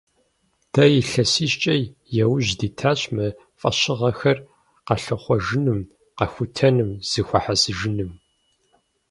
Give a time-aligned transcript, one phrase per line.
[0.73, 1.75] Дэ илъэсищкӀэ
[2.23, 3.25] яужь дитащ мы
[3.59, 4.37] фӀэщыгъэхэр
[4.85, 5.79] къэлъыхъуэжыным,
[6.17, 8.11] къэхутэным, зэхуэхьэсыжыным.